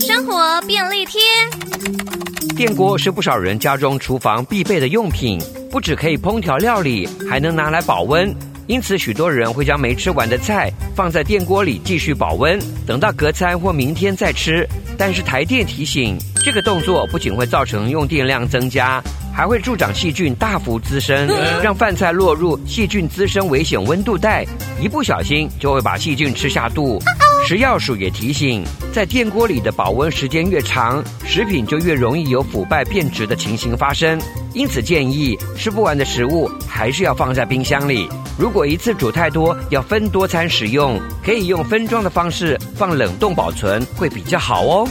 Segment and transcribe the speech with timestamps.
[0.00, 1.20] 生活便利贴。
[2.56, 8.32] 电锅是不少人家中厨房必备的用品，不只可以烹调料理，还能拿来保温。
[8.66, 14.66] 因此，许多人会将没吃完的菜放在电锅里继续保温，等到隔餐或明天再吃。
[14.96, 19.02] 但是台电提醒，这个动作不仅会造成用电量增加，
[19.34, 21.26] 还会助长细菌大幅滋生，
[21.62, 24.46] 让饭菜落入细菌滋生危险温度带，
[24.80, 26.98] 一不小心就会把细菌吃下肚。
[27.46, 34.18] 食药署也提醒，在电锅里的保温时间越长，食品就越容易有腐败变质的情形发生。
[34.54, 38.08] 因此建议，吃不完的食物还是要放在冰箱里。
[38.38, 44.88] 如果一次煮太多，要分多餐使用，可以用分装的方式放冷冻保存，会比较好哦。